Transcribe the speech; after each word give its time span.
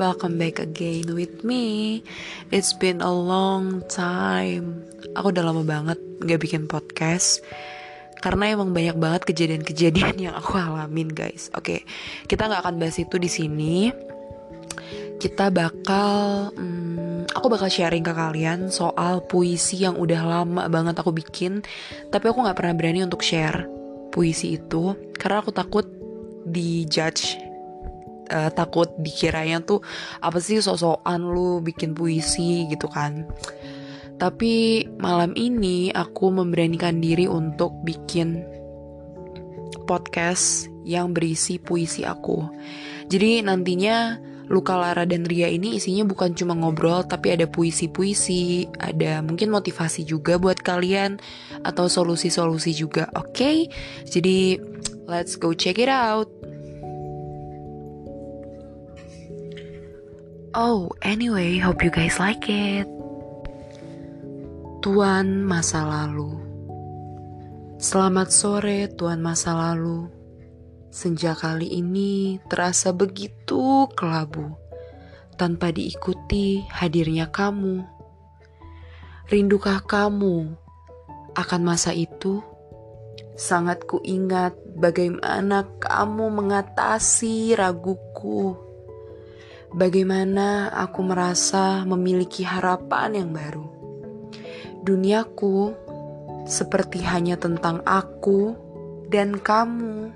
welcome 0.00 0.36
back 0.36 0.60
again 0.60 1.16
with 1.16 1.44
me. 1.44 2.00
It's 2.52 2.76
been 2.76 3.00
a 3.00 3.08
long 3.08 3.80
time. 3.88 4.84
Aku 5.16 5.32
udah 5.32 5.44
lama 5.44 5.64
banget 5.64 5.96
gak 6.24 6.40
bikin 6.44 6.68
podcast 6.68 7.40
Karena 8.20 8.52
emang 8.52 8.76
banyak 8.76 9.00
banget 9.00 9.22
kejadian-kejadian 9.24 10.20
yang 10.28 10.34
aku 10.36 10.60
alamin 10.60 11.08
guys. 11.08 11.48
Oke, 11.56 11.88
kita 12.28 12.52
gak 12.52 12.60
akan 12.64 12.76
bahas 12.76 13.00
itu 13.00 13.16
di 13.16 13.28
sini. 13.32 13.76
Kita 15.16 15.48
bakal 15.48 16.48
hmm, 16.52 17.32
Aku 17.36 17.48
bakal 17.48 17.72
sharing 17.72 18.04
ke 18.04 18.12
kalian 18.12 18.68
soal 18.68 19.24
puisi 19.24 19.80
yang 19.84 19.96
udah 19.96 20.20
lama 20.24 20.68
banget 20.68 20.96
aku 21.00 21.12
bikin 21.12 21.64
Tapi 22.12 22.24
aku 22.28 22.44
gak 22.44 22.56
pernah 22.56 22.76
berani 22.76 23.04
untuk 23.04 23.20
share 23.20 23.64
puisi 24.12 24.56
itu 24.56 24.96
Karena 25.16 25.44
aku 25.44 25.52
takut 25.52 25.88
dijudge 26.44 27.49
uh, 28.30 28.50
takut 28.54 28.88
dikiranya 28.96 29.60
tuh 29.60 29.82
apa 30.22 30.38
sih 30.38 30.62
sosokan 30.62 31.26
lu 31.26 31.60
bikin 31.60 31.92
puisi 31.92 32.70
gitu 32.70 32.86
kan 32.86 33.26
tapi 34.16 34.84
malam 35.00 35.34
ini 35.34 35.90
aku 35.90 36.30
memberanikan 36.30 37.02
diri 37.02 37.26
untuk 37.26 37.74
bikin 37.82 38.46
podcast 39.84 40.70
yang 40.86 41.10
berisi 41.10 41.58
puisi 41.58 42.06
aku 42.06 42.46
jadi 43.10 43.42
nantinya 43.42 44.30
Luka 44.50 44.74
Lara 44.74 45.06
dan 45.06 45.22
Ria 45.30 45.46
ini 45.46 45.78
isinya 45.78 46.02
bukan 46.02 46.34
cuma 46.34 46.58
ngobrol 46.58 47.06
tapi 47.06 47.30
ada 47.30 47.46
puisi-puisi, 47.46 48.66
ada 48.82 49.22
mungkin 49.22 49.46
motivasi 49.54 50.02
juga 50.02 50.42
buat 50.42 50.58
kalian 50.58 51.22
atau 51.62 51.86
solusi-solusi 51.86 52.74
juga. 52.74 53.06
Oke. 53.14 53.30
Okay? 53.30 53.56
Jadi 54.10 54.58
let's 55.06 55.38
go 55.38 55.54
check 55.54 55.78
it 55.78 55.86
out. 55.86 56.26
Oh, 60.50 60.90
anyway, 61.06 61.62
hope 61.62 61.78
you 61.86 61.94
guys 61.94 62.18
like 62.18 62.50
it. 62.50 62.82
Tuan 64.82 65.46
masa 65.46 65.86
lalu. 65.86 66.42
Selamat 67.78 68.34
sore, 68.34 68.90
Tuan 68.98 69.22
masa 69.22 69.54
lalu. 69.54 70.10
Senja 70.90 71.38
kali 71.38 71.70
ini 71.70 72.42
terasa 72.50 72.90
begitu 72.90 73.86
kelabu 73.94 74.58
tanpa 75.38 75.70
diikuti 75.70 76.66
hadirnya 76.66 77.30
kamu. 77.30 77.86
Rindukah 79.30 79.86
kamu 79.86 80.50
akan 81.38 81.62
masa 81.62 81.94
itu? 81.94 82.42
Sangat 83.38 83.86
kuingat 83.86 84.58
bagaimana 84.74 85.62
kamu 85.78 86.26
mengatasi 86.42 87.54
raguku 87.54 88.69
bagaimana 89.74 90.70
aku 90.74 91.00
merasa 91.06 91.86
memiliki 91.86 92.42
harapan 92.42 93.14
yang 93.14 93.30
baru. 93.30 93.66
Duniaku 94.82 95.74
seperti 96.48 97.04
hanya 97.06 97.38
tentang 97.38 97.84
aku 97.86 98.56
dan 99.10 99.38
kamu. 99.38 100.10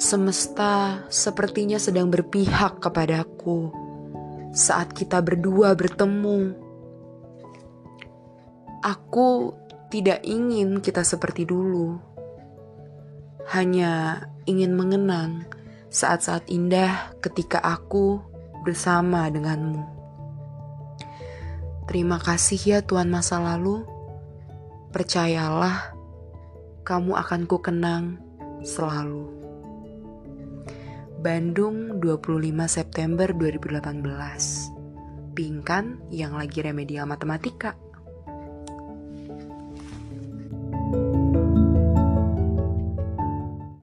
Semesta 0.00 1.04
sepertinya 1.12 1.76
sedang 1.76 2.08
berpihak 2.08 2.80
kepadaku 2.80 3.68
saat 4.50 4.90
kita 4.96 5.20
berdua 5.20 5.76
bertemu. 5.76 6.56
Aku 8.80 9.52
tidak 9.92 10.24
ingin 10.24 10.80
kita 10.80 11.04
seperti 11.04 11.44
dulu, 11.44 12.00
hanya 13.52 14.24
ingin 14.48 14.72
mengenang 14.72 15.44
saat-saat 15.90 16.46
indah 16.46 17.10
ketika 17.18 17.58
aku 17.58 18.22
bersama 18.62 19.26
denganmu. 19.26 19.82
Terima 21.90 22.22
kasih 22.22 22.60
ya 22.62 22.78
Tuhan 22.86 23.10
masa 23.10 23.42
lalu. 23.42 23.82
Percayalah, 24.94 25.90
kamu 26.86 27.18
akan 27.18 27.50
ku 27.50 27.58
kenang 27.58 28.22
selalu. 28.62 29.26
Bandung 31.18 31.98
25 31.98 32.46
September 32.70 33.26
2018. 33.34 35.34
Pingkan 35.34 35.98
yang 36.14 36.38
lagi 36.38 36.62
remedial 36.62 37.10
matematika. 37.10 37.74